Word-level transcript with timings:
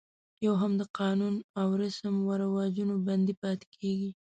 یو 0.45 0.53
هم 0.61 0.71
د 0.81 0.83
قانون 0.99 1.35
او 1.59 1.67
رسم 1.81 2.13
و 2.23 2.29
رواجونو 2.43 2.95
بندي 3.07 3.33
پاتې 3.41 3.67
کېږي. 3.77 4.09